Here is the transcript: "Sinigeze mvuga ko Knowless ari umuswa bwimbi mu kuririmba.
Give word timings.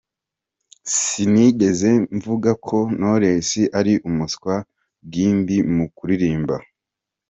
"Sinigeze 0.97 1.89
mvuga 2.15 2.51
ko 2.65 2.77
Knowless 2.97 3.49
ari 3.79 3.93
umuswa 4.09 4.55
bwimbi 5.05 5.57
mu 5.75 5.85
kuririmba. 5.95 6.55